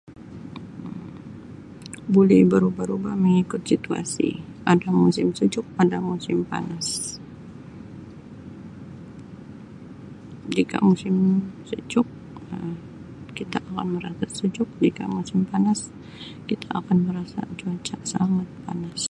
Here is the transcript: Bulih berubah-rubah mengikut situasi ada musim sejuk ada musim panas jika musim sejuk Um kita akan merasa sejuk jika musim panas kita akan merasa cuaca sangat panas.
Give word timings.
Bulih 2.13 2.41
berubah-rubah 2.51 3.13
mengikut 3.23 3.61
situasi 3.69 4.29
ada 4.73 4.87
musim 5.01 5.27
sejuk 5.37 5.65
ada 5.83 5.97
musim 6.09 6.37
panas 6.51 6.87
jika 10.57 10.77
musim 10.89 11.15
sejuk 11.69 12.07
Um 12.53 12.71
kita 13.37 13.57
akan 13.69 13.87
merasa 13.95 14.25
sejuk 14.39 14.69
jika 14.85 15.03
musim 15.15 15.39
panas 15.51 15.79
kita 16.49 16.67
akan 16.79 16.97
merasa 17.07 17.39
cuaca 17.59 17.95
sangat 18.11 18.47
panas. 18.65 18.99